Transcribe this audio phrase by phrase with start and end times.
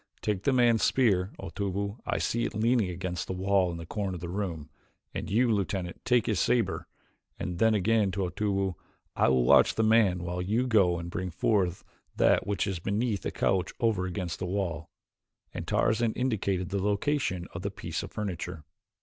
[0.23, 4.15] Take the man's spear, Otobu; I see it leaning against the wall in the corner
[4.15, 4.71] of the room.
[5.13, 6.87] And you, Lieutenant, take his saber,"
[7.37, 8.73] and then again to Otobu,
[9.15, 11.83] "I will watch the man while you go and bring forth
[12.15, 14.89] that which is beneath the couch over against this wall,"
[15.53, 18.63] and Tarzan indicated the location of the piece of furniture.